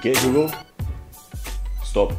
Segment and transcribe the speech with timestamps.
[0.00, 0.50] Окей, Google.
[1.84, 2.14] Стоп.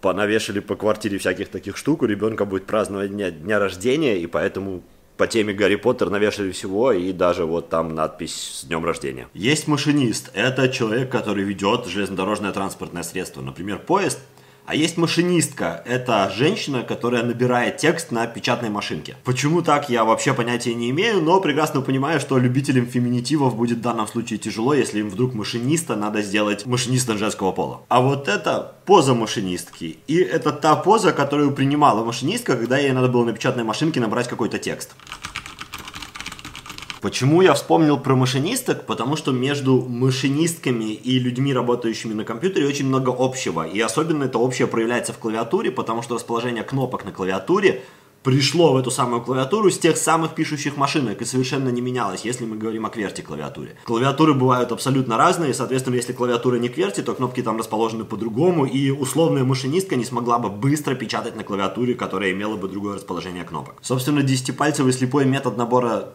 [0.00, 4.84] Понавешали по квартире всяких таких штук, у ребенка будет праздновать дня, дня рождения, и поэтому
[5.16, 9.26] по теме Гарри Поттер навешали всего, и даже вот там надпись с днем рождения.
[9.34, 10.30] Есть машинист.
[10.32, 14.20] Это человек, который ведет железнодорожное транспортное средство, например, поезд.
[14.70, 15.82] А есть машинистка.
[15.84, 19.16] Это женщина, которая набирает текст на печатной машинке.
[19.24, 23.80] Почему так, я вообще понятия не имею, но прекрасно понимаю, что любителям феминитивов будет в
[23.80, 27.80] данном случае тяжело, если им вдруг машиниста надо сделать машиниста женского пола.
[27.88, 29.98] А вот это поза машинистки.
[30.06, 34.28] И это та поза, которую принимала машинистка, когда ей надо было на печатной машинке набрать
[34.28, 34.94] какой-то текст.
[37.00, 38.84] Почему я вспомнил про машинисток?
[38.84, 43.66] Потому что между машинистками и людьми, работающими на компьютере, очень много общего.
[43.66, 47.82] И особенно это общее проявляется в клавиатуре, потому что расположение кнопок на клавиатуре
[48.22, 52.44] пришло в эту самую клавиатуру с тех самых пишущих машинок и совершенно не менялось, если
[52.44, 53.76] мы говорим о кверти клавиатуре.
[53.84, 58.90] Клавиатуры бывают абсолютно разные, соответственно, если клавиатура не кверти, то кнопки там расположены по-другому, и
[58.90, 63.76] условная машинистка не смогла бы быстро печатать на клавиатуре, которая имела бы другое расположение кнопок.
[63.80, 66.12] Собственно, десятипальцевый слепой метод набора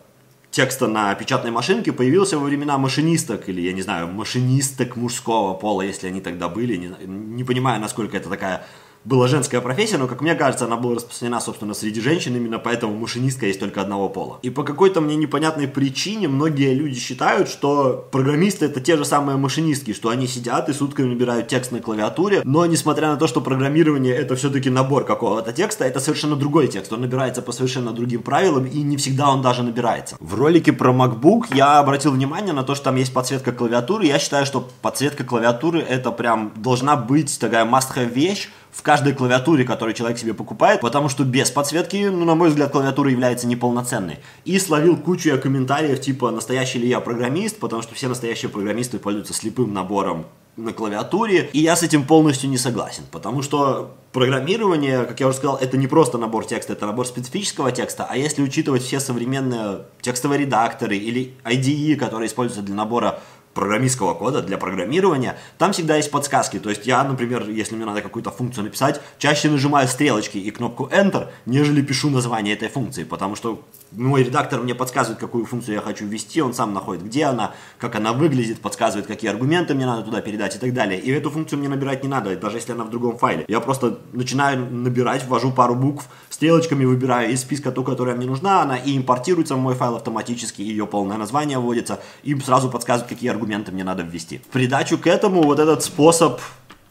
[0.56, 5.82] текста на печатной машинке появился во времена машинисток, или, я не знаю, машинисток мужского пола,
[5.82, 6.78] если они тогда были.
[6.78, 8.66] Не, не понимаю, насколько это такая
[9.06, 12.96] была женская профессия, но, как мне кажется, она была распространена, собственно, среди женщин, именно поэтому
[12.96, 14.40] машинистка есть только одного пола.
[14.42, 19.38] И по какой-то мне непонятной причине многие люди считают, что программисты это те же самые
[19.38, 23.42] машинистки, что они сидят и сутками набирают текст на клавиатуре, но несмотря на то, что
[23.42, 28.24] программирование это все-таки набор какого-то текста, это совершенно другой текст, он набирается по совершенно другим
[28.24, 30.18] правилам, и не всегда он даже набирается.
[30.20, 34.18] В ролике про MacBook я обратил внимание на то, что там есть подсветка клавиатуры, я
[34.18, 39.96] считаю, что подсветка клавиатуры это прям должна быть такая must-have вещь, в каждой клавиатуре, которую
[39.96, 44.20] человек себе покупает, потому что без подсветки, ну, на мой взгляд, клавиатура является неполноценной.
[44.44, 49.00] И словил кучу я комментариев, типа, настоящий ли я программист, потому что все настоящие программисты
[49.00, 50.26] пользуются слепым набором
[50.58, 55.38] на клавиатуре, и я с этим полностью не согласен, потому что программирование, как я уже
[55.38, 59.80] сказал, это не просто набор текста, это набор специфического текста, а если учитывать все современные
[60.00, 63.20] текстовые редакторы или IDE, которые используются для набора
[63.56, 66.60] программистского кода, для программирования, там всегда есть подсказки.
[66.60, 70.88] То есть я, например, если мне надо какую-то функцию написать, чаще нажимаю стрелочки и кнопку
[70.92, 75.82] Enter, нежели пишу название этой функции, потому что мой редактор мне подсказывает, какую функцию я
[75.82, 80.04] хочу ввести, он сам находит, где она, как она выглядит, подсказывает, какие аргументы мне надо
[80.04, 81.00] туда передать и так далее.
[81.00, 83.46] И эту функцию мне набирать не надо, даже если она в другом файле.
[83.48, 88.62] Я просто начинаю набирать, ввожу пару букв, стрелочками выбираю из списка ту, которая мне нужна,
[88.62, 93.32] она и импортируется в мой файл автоматически, ее полное название вводится, и сразу подсказывает, какие
[93.32, 94.40] аргументы мне надо ввести.
[94.40, 96.42] В придачу к этому вот этот способ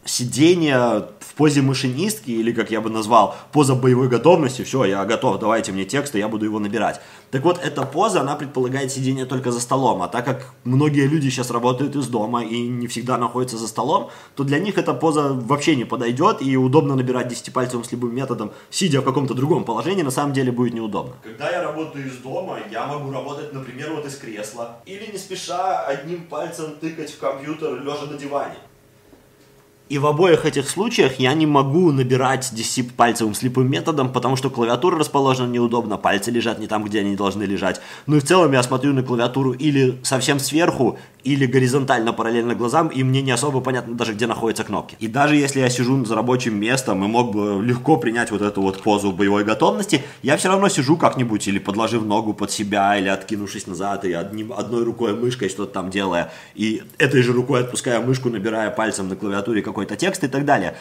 [0.05, 5.39] сидение в позе машинистки, или как я бы назвал, поза боевой готовности, все, я готов,
[5.39, 7.01] давайте мне текст, и я буду его набирать.
[7.31, 11.29] Так вот, эта поза, она предполагает сидение только за столом, а так как многие люди
[11.29, 15.33] сейчас работают из дома и не всегда находятся за столом, то для них эта поза
[15.33, 20.03] вообще не подойдет, и удобно набирать десятипальцевым с любым методом, сидя в каком-то другом положении,
[20.03, 21.13] на самом деле будет неудобно.
[21.23, 25.81] Когда я работаю из дома, я могу работать, например, вот из кресла, или не спеша
[25.85, 28.55] одним пальцем тыкать в компьютер, лежа на диване.
[29.87, 32.51] И в обоих этих случаях я не могу набирать
[32.97, 37.43] пальцевым слепым методом, потому что клавиатура расположена неудобно, пальцы лежат не там, где они должны
[37.43, 37.79] лежать.
[38.07, 42.87] Ну и в целом я смотрю на клавиатуру или совсем сверху, или горизонтально параллельно глазам,
[42.87, 44.95] и мне не особо понятно даже, где находятся кнопки.
[44.99, 48.61] И даже если я сижу за рабочим местом и мог бы легко принять вот эту
[48.61, 53.07] вот позу боевой готовности, я все равно сижу как-нибудь, или подложив ногу под себя, или
[53.07, 57.99] откинувшись назад, и одним, одной рукой мышкой что-то там делая, и этой же рукой отпуская
[58.01, 60.75] мышку, набирая пальцем на клавиатуре какой-то текст и так далее.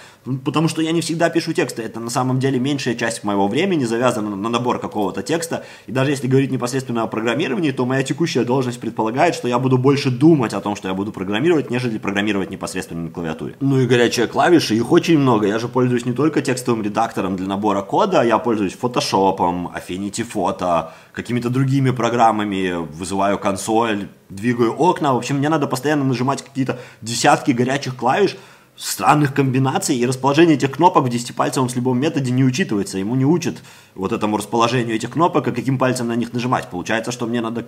[0.45, 3.85] Потому что я не всегда пишу тексты, это на самом деле меньшая часть моего времени
[3.85, 8.45] завязана на набор какого-то текста, и даже если говорить непосредственно о программировании, то моя текущая
[8.45, 11.97] должность предполагает, что я буду больше думать думать о том, что я буду программировать, нежели
[11.99, 13.55] программировать непосредственно на клавиатуре.
[13.61, 15.47] Ну и горячие клавиши, их очень много.
[15.47, 20.91] Я же пользуюсь не только текстовым редактором для набора кода, я пользуюсь Photoshop, Affinity Photo,
[21.13, 25.15] какими-то другими программами, вызываю консоль, двигаю окна.
[25.15, 28.37] В общем, мне надо постоянно нажимать какие-то десятки горячих клавиш,
[28.77, 32.99] странных комбинаций, и расположение этих кнопок в десятипальцевом с любом методе не учитывается.
[32.99, 33.63] Ему не учат
[33.95, 36.71] вот этому расположению этих кнопок и каким пальцем на них нажимать.
[36.71, 37.67] Получается, что мне надо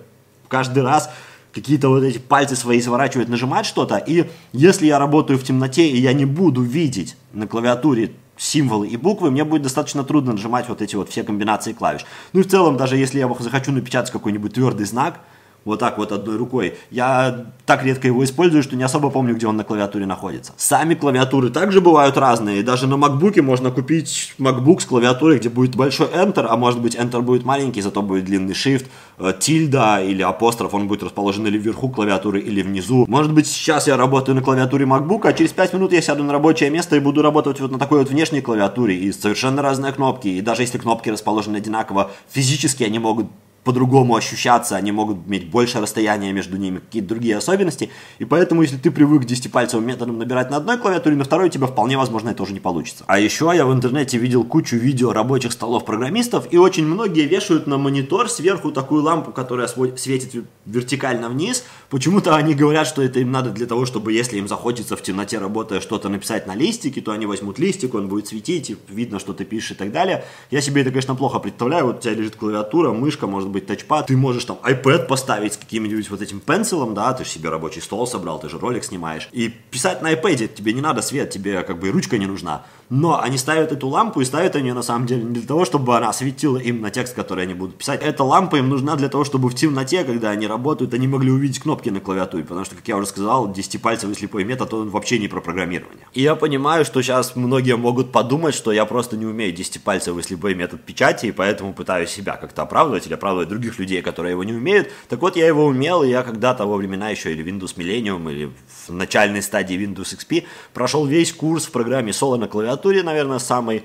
[0.49, 1.09] каждый раз
[1.57, 3.97] какие-то вот эти пальцы свои сворачивать, нажимать что-то.
[3.97, 8.97] И если я работаю в темноте, и я не буду видеть на клавиатуре символы и
[8.97, 12.05] буквы, мне будет достаточно трудно нажимать вот эти вот все комбинации клавиш.
[12.33, 15.19] Ну и в целом, даже если я захочу напечатать какой-нибудь твердый знак,
[15.67, 16.75] вот так вот одной рукой.
[16.89, 20.53] Я так редко его использую, что не особо помню, где он на клавиатуре находится.
[20.57, 22.63] Сами клавиатуры также бывают разные.
[22.63, 26.95] Даже на MacBook можно купить MacBook с клавиатурой, где будет большой Enter, а может быть
[26.95, 28.85] Enter будет маленький, зато будет длинный Shift,
[29.19, 33.05] э, тильда или апостроф, он будет расположен или вверху клавиатуры, или внизу.
[33.07, 36.31] Может быть сейчас я работаю на клавиатуре MacBook, а через 5 минут я сяду на
[36.31, 40.29] рабочее место и буду работать вот на такой вот внешней клавиатуре и совершенно разные кнопки.
[40.29, 43.27] И даже если кнопки расположены одинаково, физически они могут
[43.67, 47.89] по-другому ощущаться, они могут иметь больше расстояния между ними, какие-то другие особенности.
[48.17, 51.67] И поэтому, если ты привык десятипальцевым методом набирать на одной клавиатуре, на второй у тебя
[51.67, 53.03] вполне возможно это уже не получится.
[53.07, 57.67] А еще я в интернете видел кучу видео рабочих столов программистов, и очень многие вешают
[57.67, 61.65] на монитор сверху такую лампу, которая светит вертикально вниз.
[61.89, 65.39] Почему-то они говорят, что это им надо для того, чтобы если им захочется в темноте
[65.39, 69.43] работая что-то написать на листике, то они возьмут листик, он будет светить, видно, что ты
[69.43, 70.23] пишешь и так далее.
[70.51, 71.87] Я себе это, конечно, плохо представляю.
[71.87, 75.53] Вот у тебя лежит клавиатура, мышка, может быть, быть тачпад, ты можешь там iPad поставить
[75.53, 78.83] с каким-нибудь вот этим пенсилом, да, ты же себе рабочий стол собрал, ты же ролик
[78.83, 82.27] снимаешь, и писать на iPad, тебе не надо свет, тебе как бы и ручка не
[82.27, 82.65] нужна.
[82.89, 85.97] Но они ставят эту лампу и ставят они на самом деле не для того, чтобы
[85.97, 88.01] она светила им на текст, который они будут писать.
[88.01, 91.59] Эта лампа им нужна для того, чтобы в темноте, когда они работают, они могли увидеть
[91.59, 95.27] кнопки на клавиатуре, потому что, как я уже сказал, 10-пальцевый слепой метод, он вообще не
[95.27, 96.07] про программирование.
[96.13, 100.55] И я понимаю, что сейчас многие могут подумать, что я просто не умею 10-пальцевый слепой
[100.55, 104.53] метод печати, и поэтому пытаюсь себя как-то оправдывать или оправдывать других людей, которые его не
[104.53, 104.91] умеют.
[105.09, 108.51] Так вот, я его умел, и я когда-то во времена еще или Windows Millennium, или
[108.87, 113.83] в начальной стадии Windows XP прошел весь курс в программе Solo на клавиатуре, наверное, самый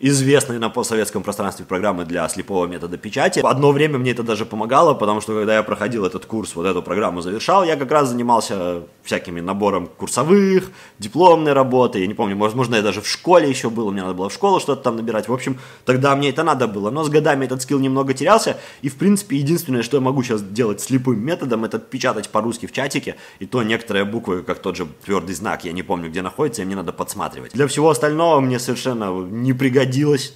[0.00, 3.40] известной на постсоветском пространстве программы для слепого метода печати.
[3.42, 6.82] Одно время мне это даже помогало, потому что когда я проходил этот курс, вот эту
[6.82, 12.76] программу завершал, я как раз занимался всякими набором курсовых, дипломной работы, я не помню, возможно,
[12.76, 15.28] я даже в школе еще был, мне надо было в школу что-то там набирать.
[15.28, 18.88] В общем, тогда мне это надо было, но с годами этот скилл немного терялся, и
[18.88, 23.16] в принципе единственное, что я могу сейчас делать слепым методом, это печатать по-русски в чатике,
[23.40, 26.64] и то некоторые буквы, как тот же твердый знак, я не помню, где находится, и
[26.64, 27.52] мне надо подсматривать.
[27.52, 30.34] Для всего остального мне совершенно не пригодится пригодилось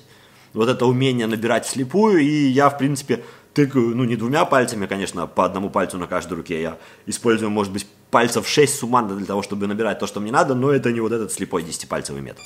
[0.55, 5.27] вот это умение набирать вслепую, и я, в принципе, тыкаю, ну, не двумя пальцами, конечно,
[5.27, 9.43] по одному пальцу на каждой руке, я использую, может быть, пальцев 6 суммарно для того,
[9.43, 12.45] чтобы набирать то, что мне надо, но это не вот этот слепой десятипальцевый метод.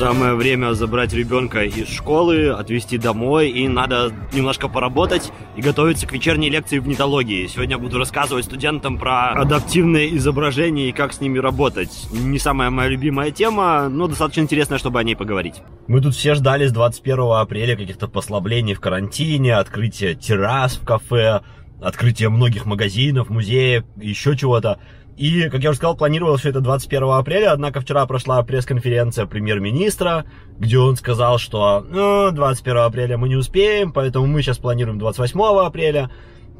[0.00, 6.12] Самое время забрать ребенка из школы, отвезти домой, и надо немножко поработать и готовиться к
[6.12, 7.46] вечерней лекции в нетологии.
[7.46, 11.90] Сегодня буду рассказывать студентам про адаптивные изображения и как с ними работать.
[12.12, 15.56] Не самая моя любимая тема, но достаточно интересная, чтобы о ней поговорить.
[15.86, 21.42] Мы тут все ждали с 21 апреля каких-то послаблений в карантине, открытия террас в кафе,
[21.82, 24.80] открытия многих магазинов, музеев, еще чего-то.
[25.20, 30.24] И, как я уже сказал, планировал все это 21 апреля, однако вчера прошла пресс-конференция премьер-министра,
[30.58, 35.38] где он сказал, что ну, 21 апреля мы не успеем, поэтому мы сейчас планируем 28
[35.66, 36.10] апреля,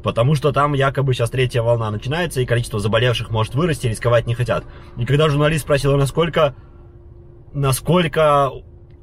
[0.03, 4.35] потому что там якобы сейчас третья волна начинается, и количество заболевших может вырасти, рисковать не
[4.35, 4.63] хотят.
[4.95, 6.53] И когда журналист спросил, насколько,
[7.55, 8.51] насколько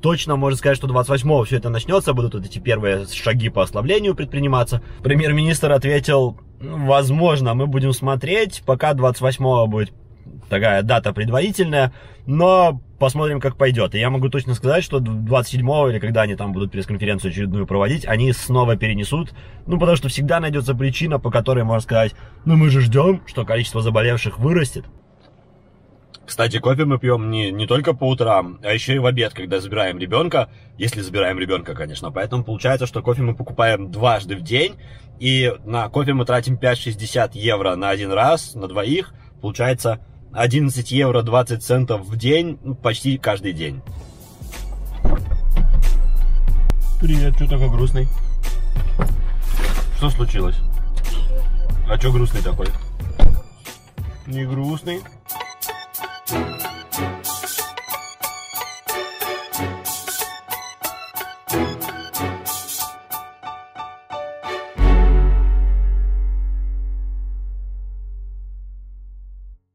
[0.00, 4.14] точно можно сказать, что 28-го все это начнется, будут вот эти первые шаги по ослаблению
[4.14, 4.82] предприниматься.
[5.02, 9.92] Премьер-министр ответил, возможно, мы будем смотреть, пока 28-го будет
[10.48, 11.92] такая дата предварительная,
[12.26, 13.94] но посмотрим, как пойдет.
[13.94, 18.06] И я могу точно сказать, что 27-го, или когда они там будут пресс-конференцию очередную проводить,
[18.06, 19.32] они снова перенесут,
[19.66, 23.44] ну, потому что всегда найдется причина, по которой можно сказать, ну, мы же ждем, что
[23.44, 24.84] количество заболевших вырастет.
[26.28, 29.60] Кстати, кофе мы пьем не, не только по утрам, а еще и в обед, когда
[29.60, 32.12] забираем ребенка, если забираем ребенка, конечно.
[32.12, 34.74] Поэтому получается, что кофе мы покупаем дважды в день,
[35.18, 39.14] и на кофе мы тратим 5-60 евро на один раз, на двоих.
[39.40, 40.00] Получается
[40.34, 43.80] 11 евро 20 центов в день, ну, почти каждый день.
[47.00, 48.06] Привет, что такой грустный?
[49.96, 50.56] Что случилось?
[51.88, 52.66] А что грустный такой?
[54.26, 55.00] Не грустный.
[56.98, 57.37] Thank you.